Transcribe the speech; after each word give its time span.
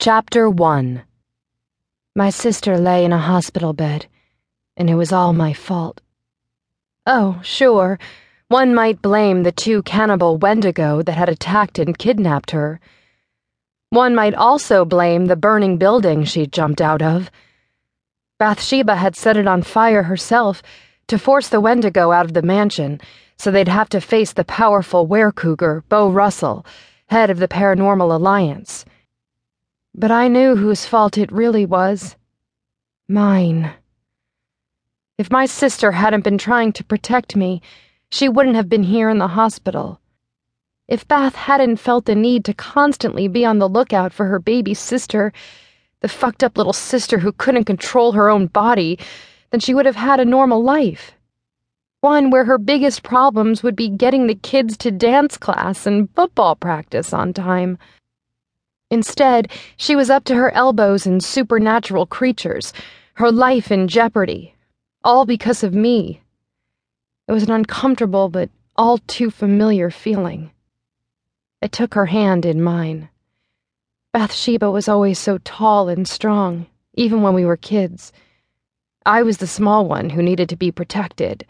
Chapter 0.00 0.48
1 0.48 1.02
My 2.14 2.30
sister 2.30 2.78
lay 2.78 3.04
in 3.04 3.12
a 3.12 3.18
hospital 3.18 3.72
bed, 3.72 4.06
and 4.76 4.88
it 4.88 4.94
was 4.94 5.12
all 5.12 5.32
my 5.32 5.52
fault. 5.52 6.00
Oh, 7.04 7.40
sure, 7.42 7.98
one 8.46 8.76
might 8.76 9.02
blame 9.02 9.42
the 9.42 9.50
two 9.50 9.82
cannibal 9.82 10.38
Wendigo 10.38 11.02
that 11.02 11.16
had 11.16 11.28
attacked 11.28 11.80
and 11.80 11.98
kidnapped 11.98 12.52
her. 12.52 12.78
One 13.90 14.14
might 14.14 14.34
also 14.34 14.84
blame 14.84 15.26
the 15.26 15.34
burning 15.34 15.78
building 15.78 16.22
she'd 16.22 16.52
jumped 16.52 16.80
out 16.80 17.02
of. 17.02 17.28
Bathsheba 18.38 18.94
had 18.94 19.16
set 19.16 19.36
it 19.36 19.48
on 19.48 19.62
fire 19.62 20.04
herself 20.04 20.62
to 21.08 21.18
force 21.18 21.48
the 21.48 21.60
Wendigo 21.60 22.12
out 22.12 22.24
of 22.24 22.34
the 22.34 22.42
mansion 22.42 23.00
so 23.36 23.50
they'd 23.50 23.66
have 23.66 23.88
to 23.88 24.00
face 24.00 24.32
the 24.32 24.44
powerful 24.44 25.08
werecougar, 25.08 25.82
Beau 25.88 26.08
Russell, 26.08 26.64
head 27.08 27.30
of 27.30 27.40
the 27.40 27.48
Paranormal 27.48 28.14
Alliance. 28.14 28.84
But 29.98 30.12
I 30.12 30.28
knew 30.28 30.54
whose 30.54 30.86
fault 30.86 31.18
it 31.18 31.32
really 31.32 31.66
was. 31.66 32.14
Mine. 33.08 33.72
If 35.18 35.28
my 35.28 35.44
sister 35.44 35.90
hadn't 35.90 36.22
been 36.22 36.38
trying 36.38 36.72
to 36.74 36.84
protect 36.84 37.34
me, 37.34 37.62
she 38.12 38.28
wouldn't 38.28 38.54
have 38.54 38.68
been 38.68 38.84
here 38.84 39.08
in 39.08 39.18
the 39.18 39.26
hospital. 39.26 40.00
If 40.86 41.08
Bath 41.08 41.34
hadn't 41.34 41.78
felt 41.78 42.04
the 42.04 42.14
need 42.14 42.44
to 42.44 42.54
constantly 42.54 43.26
be 43.26 43.44
on 43.44 43.58
the 43.58 43.68
lookout 43.68 44.12
for 44.12 44.26
her 44.26 44.38
baby 44.38 44.72
sister, 44.72 45.32
the 45.98 46.06
fucked 46.06 46.44
up 46.44 46.56
little 46.56 46.72
sister 46.72 47.18
who 47.18 47.32
couldn't 47.32 47.64
control 47.64 48.12
her 48.12 48.30
own 48.30 48.46
body, 48.46 49.00
then 49.50 49.58
she 49.58 49.74
would 49.74 49.84
have 49.84 49.96
had 49.96 50.20
a 50.20 50.24
normal 50.24 50.62
life. 50.62 51.10
One 52.02 52.30
where 52.30 52.44
her 52.44 52.56
biggest 52.56 53.02
problems 53.02 53.64
would 53.64 53.74
be 53.74 53.88
getting 53.88 54.28
the 54.28 54.36
kids 54.36 54.76
to 54.76 54.92
dance 54.92 55.36
class 55.36 55.86
and 55.86 56.08
football 56.14 56.54
practice 56.54 57.12
on 57.12 57.32
time. 57.32 57.78
Instead, 58.90 59.50
she 59.76 59.94
was 59.94 60.08
up 60.08 60.24
to 60.24 60.34
her 60.34 60.50
elbows 60.52 61.06
in 61.06 61.20
supernatural 61.20 62.06
creatures, 62.06 62.72
her 63.14 63.30
life 63.30 63.70
in 63.70 63.88
jeopardy, 63.88 64.54
all 65.04 65.26
because 65.26 65.62
of 65.62 65.74
me. 65.74 66.22
It 67.26 67.32
was 67.32 67.42
an 67.42 67.50
uncomfortable 67.50 68.28
but 68.28 68.48
all 68.76 68.98
too 68.98 69.30
familiar 69.30 69.90
feeling. 69.90 70.50
I 71.60 71.66
took 71.66 71.94
her 71.94 72.06
hand 72.06 72.46
in 72.46 72.62
mine. 72.62 73.08
Bathsheba 74.12 74.70
was 74.70 74.88
always 74.88 75.18
so 75.18 75.38
tall 75.38 75.88
and 75.88 76.08
strong, 76.08 76.66
even 76.94 77.20
when 77.20 77.34
we 77.34 77.44
were 77.44 77.56
kids. 77.56 78.12
I 79.04 79.22
was 79.22 79.38
the 79.38 79.46
small 79.46 79.86
one 79.86 80.10
who 80.10 80.22
needed 80.22 80.48
to 80.48 80.56
be 80.56 80.70
protected. 80.70 81.44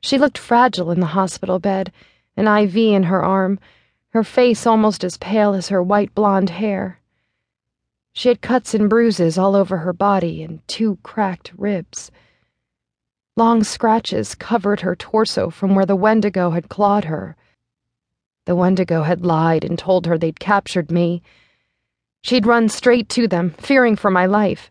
She 0.00 0.18
looked 0.18 0.38
fragile 0.38 0.90
in 0.90 1.00
the 1.00 1.06
hospital 1.06 1.58
bed, 1.58 1.92
an 2.36 2.46
IV 2.46 2.76
in 2.76 3.02
her 3.04 3.22
arm 3.22 3.58
her 4.16 4.24
face 4.24 4.66
almost 4.66 5.04
as 5.04 5.18
pale 5.18 5.52
as 5.52 5.68
her 5.68 5.82
white 5.82 6.14
blonde 6.14 6.48
hair. 6.48 6.98
She 8.14 8.30
had 8.30 8.40
cuts 8.40 8.72
and 8.72 8.88
bruises 8.88 9.36
all 9.36 9.54
over 9.54 9.76
her 9.76 9.92
body 9.92 10.42
and 10.42 10.66
two 10.66 10.96
cracked 11.02 11.52
ribs. 11.58 12.10
Long 13.36 13.62
scratches 13.62 14.34
covered 14.34 14.80
her 14.80 14.96
torso 14.96 15.50
from 15.50 15.74
where 15.74 15.84
the 15.84 15.94
Wendigo 15.94 16.52
had 16.52 16.70
clawed 16.70 17.04
her. 17.04 17.36
The 18.46 18.56
Wendigo 18.56 19.02
had 19.02 19.26
lied 19.26 19.64
and 19.64 19.78
told 19.78 20.06
her 20.06 20.16
they'd 20.16 20.40
captured 20.40 20.90
me. 20.90 21.22
She'd 22.22 22.46
run 22.46 22.70
straight 22.70 23.10
to 23.10 23.28
them, 23.28 23.50
fearing 23.58 23.96
for 23.96 24.10
my 24.10 24.24
life. 24.24 24.70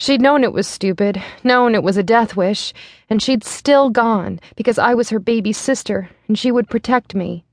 She'd 0.00 0.22
known 0.22 0.44
it 0.44 0.54
was 0.54 0.66
stupid, 0.66 1.22
known 1.44 1.74
it 1.74 1.82
was 1.82 1.98
a 1.98 2.02
death 2.02 2.36
wish, 2.36 2.72
and 3.10 3.20
she'd 3.20 3.44
still 3.44 3.90
gone 3.90 4.40
because 4.56 4.78
I 4.78 4.94
was 4.94 5.10
her 5.10 5.18
baby 5.18 5.52
sister 5.52 6.08
and 6.26 6.38
she 6.38 6.50
would 6.50 6.70
protect 6.70 7.14
me. 7.14 7.44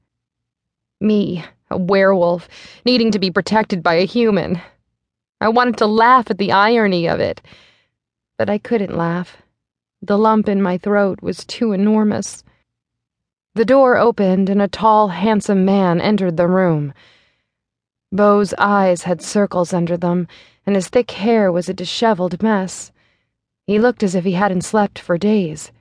Me, 1.01 1.45
a 1.71 1.77
werewolf, 1.77 2.49
needing 2.83 3.09
to 3.11 3.19
be 3.19 3.31
protected 3.31 3.81
by 3.81 3.93
a 3.93 4.05
human. 4.05 4.61
I 5.39 5.47
wanted 5.47 5.77
to 5.77 5.85
laugh 5.85 6.29
at 6.29 6.37
the 6.37 6.51
irony 6.51 7.07
of 7.07 7.21
it, 7.21 7.41
but 8.37 8.49
I 8.49 8.57
couldn't 8.57 8.97
laugh. 8.97 9.37
The 10.01 10.17
lump 10.17 10.49
in 10.49 10.61
my 10.61 10.77
throat 10.77 11.21
was 11.21 11.45
too 11.45 11.71
enormous. 11.71 12.43
The 13.55 13.63
door 13.63 13.97
opened 13.97 14.49
and 14.49 14.61
a 14.61 14.67
tall, 14.67 15.07
handsome 15.07 15.63
man 15.63 16.01
entered 16.01 16.35
the 16.35 16.47
room. 16.47 16.93
Beau's 18.11 18.53
eyes 18.57 19.03
had 19.03 19.21
circles 19.21 19.71
under 19.71 19.95
them, 19.95 20.27
and 20.65 20.75
his 20.75 20.89
thick 20.89 21.11
hair 21.11 21.49
was 21.49 21.69
a 21.69 21.73
disheveled 21.73 22.43
mess. 22.43 22.91
He 23.65 23.79
looked 23.79 24.03
as 24.03 24.15
if 24.15 24.25
he 24.25 24.33
hadn't 24.33 24.65
slept 24.65 24.99
for 24.99 25.17
days. 25.17 25.71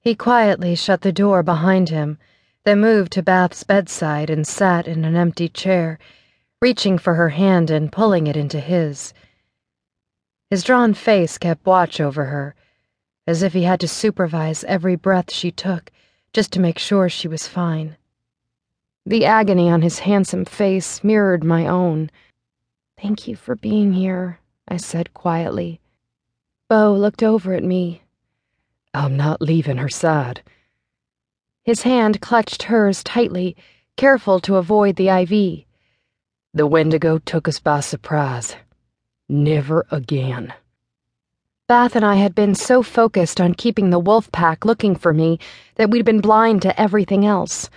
He 0.00 0.14
quietly 0.14 0.76
shut 0.76 1.00
the 1.00 1.12
door 1.12 1.42
behind 1.42 1.88
him 1.88 2.18
then 2.64 2.80
moved 2.80 3.12
to 3.12 3.22
Bath's 3.22 3.64
bedside 3.64 4.30
and 4.30 4.46
sat 4.46 4.86
in 4.86 5.04
an 5.04 5.16
empty 5.16 5.48
chair, 5.48 5.98
reaching 6.60 6.96
for 6.98 7.14
her 7.14 7.30
hand 7.30 7.70
and 7.70 7.90
pulling 7.90 8.26
it 8.26 8.36
into 8.36 8.60
his. 8.60 9.12
His 10.50 10.62
drawn 10.62 10.94
face 10.94 11.38
kept 11.38 11.66
watch 11.66 12.00
over 12.00 12.26
her, 12.26 12.54
as 13.26 13.42
if 13.42 13.52
he 13.52 13.62
had 13.62 13.80
to 13.80 13.88
supervise 13.88 14.64
every 14.64 14.96
breath 14.96 15.32
she 15.32 15.50
took 15.50 15.90
just 16.32 16.52
to 16.52 16.60
make 16.60 16.78
sure 16.78 17.08
she 17.08 17.28
was 17.28 17.48
fine. 17.48 17.96
The 19.04 19.24
agony 19.24 19.68
on 19.68 19.82
his 19.82 20.00
handsome 20.00 20.44
face 20.44 21.02
mirrored 21.02 21.42
my 21.42 21.66
own. 21.66 22.10
Thank 23.00 23.26
you 23.26 23.34
for 23.34 23.56
being 23.56 23.94
here, 23.94 24.38
I 24.68 24.76
said 24.76 25.12
quietly. 25.12 25.80
Beau 26.68 26.94
looked 26.94 27.22
over 27.22 27.52
at 27.52 27.64
me. 27.64 28.02
I'm 28.94 29.16
not 29.16 29.42
leaving 29.42 29.78
her 29.78 29.88
side. 29.88 30.42
His 31.64 31.82
hand 31.82 32.20
clutched 32.20 32.64
hers 32.64 33.04
tightly, 33.04 33.56
careful 33.96 34.40
to 34.40 34.56
avoid 34.56 34.96
the 34.96 35.08
IV. 35.10 35.64
The 36.52 36.66
Wendigo 36.66 37.18
took 37.18 37.46
us 37.46 37.60
by 37.60 37.78
surprise. 37.78 38.56
Never 39.28 39.86
again. 39.92 40.52
Bath 41.68 41.94
and 41.94 42.04
I 42.04 42.16
had 42.16 42.34
been 42.34 42.56
so 42.56 42.82
focused 42.82 43.40
on 43.40 43.54
keeping 43.54 43.90
the 43.90 44.00
wolf 44.00 44.30
pack 44.32 44.64
looking 44.64 44.96
for 44.96 45.14
me 45.14 45.38
that 45.76 45.88
we'd 45.88 46.04
been 46.04 46.20
blind 46.20 46.62
to 46.62 46.80
everything 46.80 47.24
else. 47.24 47.70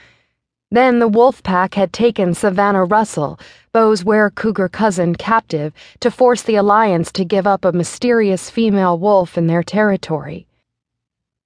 Then 0.72 0.97
the 0.97 1.07
wolf 1.07 1.44
pack 1.44 1.75
had 1.75 1.94
taken 1.94 2.34
Savannah 2.34 2.85
Russell, 2.85 3.40
Beau's 3.72 4.03
werecougar 4.03 4.72
cousin, 4.72 5.13
captive 5.13 5.73
to 6.00 6.09
force 6.09 6.41
the 6.41 6.56
Alliance 6.56 7.12
to 7.12 7.23
give 7.23 7.46
up 7.46 7.63
a 7.63 7.72
mysterious 7.72 8.50
female 8.50 8.97
wolf 8.97 9.38
in 9.38 9.46
their 9.46 9.63
territory. 9.63 10.47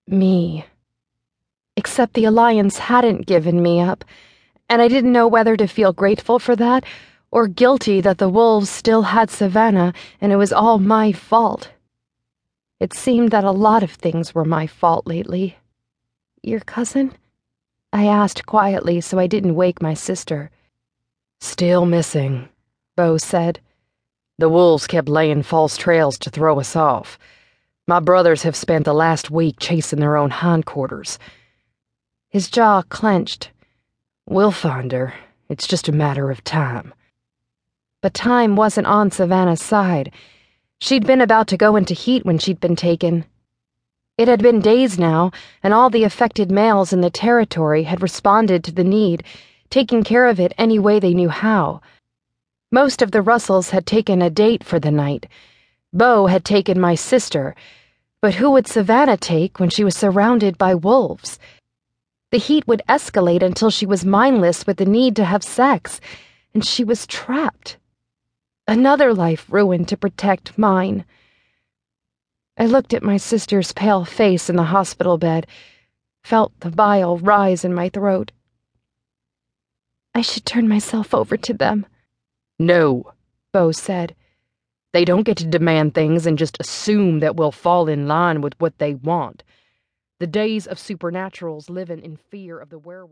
Me 0.08 0.66
except 1.79 2.13
the 2.13 2.25
Alliance 2.25 2.78
hadn't 2.78 3.25
given 3.25 3.63
me 3.63 3.79
up, 3.79 4.03
and 4.67 4.81
I 4.81 4.90
didn't 4.90 5.13
know 5.13 5.29
whether 5.29 5.56
to 5.56 5.66
feel 5.66 5.94
grateful 5.94 6.38
for 6.38 6.53
that 6.57 6.84
or 7.31 7.47
guilty 7.47 8.01
that 8.01 8.17
the 8.17 8.28
wolves 8.28 8.69
still 8.69 9.03
had 9.03 9.29
Savannah 9.29 9.94
and 10.19 10.34
it 10.34 10.35
was 10.35 10.51
all 10.51 10.78
my 10.78 11.13
fault. 11.13 11.72
It 12.81 12.94
seemed 12.94 13.31
that 13.31 13.45
a 13.45 13.51
lot 13.67 13.81
of 13.81 13.91
things 13.91 14.35
were 14.35 14.44
my 14.44 14.67
fault 14.67 15.07
lately. 15.07 15.57
Your 16.44 16.59
cousin? 16.59 17.13
I 17.94 18.06
asked 18.07 18.46
quietly 18.46 19.00
so 19.00 19.17
I 19.17 19.28
didn't 19.28 19.56
wake 19.56 19.81
my 19.81 19.94
sister. 19.94 20.51
Still 21.40 21.85
missing, 21.85 22.50
Beau 22.97 23.17
said. 23.17 23.61
The 24.38 24.50
wolves 24.50 24.85
kept 24.85 25.07
laying 25.07 25.44
false 25.44 25.78
trails 25.78 26.17
to 26.19 26.29
throw 26.29 26.59
us 26.59 26.75
off. 26.75 27.17
My 27.88 28.00
brothers 28.00 28.44
have 28.44 28.56
spent 28.56 28.85
the 28.85 28.94
last 28.94 29.31
week 29.31 29.56
chasing 29.59 30.00
their 30.00 30.17
own 30.17 30.29
hindquarters. 30.29 31.17
His 32.31 32.47
jaw 32.51 32.84
clenched. 32.84 33.50
We'll 34.28 34.51
find 34.51 34.91
her. 34.91 35.16
It's 35.50 35.66
just 35.66 35.88
a 35.88 35.91
matter 35.91 36.29
of 36.29 36.44
time. 36.44 36.94
But 38.03 38.13
time 38.13 38.56
wasn't 38.56 38.85
on 38.85 39.09
Savannah's 39.09 39.63
side. 39.63 40.12
She'd 40.79 41.07
been 41.07 41.22
about 41.22 41.47
to 41.47 41.57
go 41.57 41.75
into 41.75 41.95
heat 41.95 42.28
when 42.28 42.38
she'd 42.38 42.59
been 42.59 42.75
taken. 42.75 43.25
It 44.16 44.28
had 44.28 44.44
been 44.44 44.62
days 44.62 45.00
now, 45.00 45.31
and 45.63 45.73
all 45.73 45.90
the 45.90 46.03
affected 46.03 46.51
males 46.51 46.94
in 46.94 47.01
the 47.01 47.09
territory 47.09 47.84
had 47.84 48.03
responded 48.03 48.63
to 48.66 48.72
the 48.72 48.84
need, 48.84 49.23
taking 49.72 50.03
care 50.03 50.28
of 50.28 50.40
it 50.40 50.53
any 50.56 50.78
way 50.78 51.00
they 51.00 51.16
knew 51.16 51.29
how. 51.29 51.81
Most 52.72 53.01
of 53.01 53.09
the 53.09 53.23
Russells 53.23 53.72
had 53.72 53.87
taken 53.87 54.22
a 54.22 54.29
date 54.29 54.64
for 54.64 54.79
the 54.79 54.91
night. 54.91 55.25
Beau 55.91 56.28
had 56.28 56.46
taken 56.46 56.79
my 56.79 56.93
sister, 56.93 57.55
but 58.22 58.35
who 58.35 58.52
would 58.52 58.67
Savannah 58.67 59.17
take 59.17 59.59
when 59.59 59.72
she 59.72 59.84
was 59.84 59.96
surrounded 59.96 60.59
by 60.59 60.75
wolves? 60.75 61.40
The 62.31 62.37
heat 62.37 62.67
would 62.67 62.84
escalate 62.87 63.41
until 63.41 63.72
she 63.72 63.87
was 63.87 64.05
mindless 64.05 64.67
with 64.67 64.78
the 64.78 64.85
need 64.85 65.16
to 65.16 65.26
have 65.26 65.43
sex, 65.43 65.99
and 66.53 66.64
she 66.64 66.84
was 66.84 67.08
trapped. 67.08 67.78
Another 68.67 69.16
life 69.16 69.47
ruined 69.49 69.87
to 69.87 69.97
protect 69.97 70.58
mine. 70.58 71.05
I 72.55 72.67
looked 72.67 72.93
at 72.93 73.02
my 73.02 73.17
sister's 73.17 73.72
pale 73.72 74.05
face 74.05 74.47
in 74.47 74.58
the 74.58 74.64
hospital 74.64 75.17
bed, 75.17 75.47
felt 76.23 76.52
the 76.59 76.70
bile 76.70 77.17
rise 77.17 77.66
in 77.66 77.73
my 77.73 77.90
throat. 77.90 78.32
I 80.14 80.22
should 80.22 80.46
turn 80.46 80.67
myself 80.67 81.16
over 81.16 81.35
to 81.37 81.53
them. 81.53 81.87
No, 82.59 83.14
Beau 83.52 83.72
said. 83.72 84.16
They 84.91 85.05
don't 85.05 85.23
get 85.23 85.37
to 85.37 85.47
demand 85.47 85.96
things 85.96 86.28
and 86.28 86.37
just 86.37 86.58
assume 86.59 87.22
that 87.22 87.35
we'll 87.35 87.52
fall 87.52 87.87
in 87.87 88.08
line 88.08 88.41
with 88.41 88.59
what 88.59 88.78
they 88.78 88.93
want. 88.93 89.43
The 90.20 90.28
days 90.28 90.68
of 90.68 90.78
supernaturals 90.78 91.70
living 91.70 92.02
in 92.02 92.18
fear 92.18 92.60
of 92.60 92.70
the 92.70 92.78
werewolf. 92.78 93.10